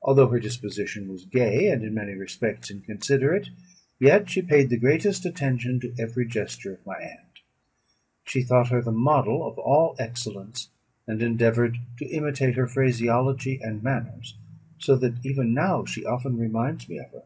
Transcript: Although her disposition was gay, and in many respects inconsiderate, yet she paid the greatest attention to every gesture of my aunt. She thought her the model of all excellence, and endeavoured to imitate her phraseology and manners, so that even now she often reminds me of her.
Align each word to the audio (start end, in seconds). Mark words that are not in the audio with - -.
Although 0.00 0.28
her 0.28 0.40
disposition 0.40 1.06
was 1.06 1.26
gay, 1.26 1.68
and 1.70 1.82
in 1.84 1.92
many 1.92 2.14
respects 2.14 2.70
inconsiderate, 2.70 3.48
yet 4.00 4.30
she 4.30 4.40
paid 4.40 4.70
the 4.70 4.78
greatest 4.78 5.26
attention 5.26 5.78
to 5.80 5.94
every 5.98 6.24
gesture 6.26 6.72
of 6.72 6.86
my 6.86 6.94
aunt. 6.94 7.40
She 8.24 8.42
thought 8.42 8.70
her 8.70 8.80
the 8.80 8.90
model 8.90 9.46
of 9.46 9.58
all 9.58 9.96
excellence, 9.98 10.70
and 11.06 11.20
endeavoured 11.20 11.76
to 11.98 12.06
imitate 12.08 12.56
her 12.56 12.66
phraseology 12.66 13.60
and 13.62 13.82
manners, 13.82 14.38
so 14.78 14.96
that 14.96 15.22
even 15.26 15.52
now 15.52 15.84
she 15.84 16.06
often 16.06 16.38
reminds 16.38 16.88
me 16.88 16.96
of 16.98 17.10
her. 17.10 17.24